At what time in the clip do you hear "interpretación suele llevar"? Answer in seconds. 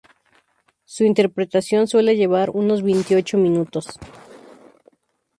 1.03-2.49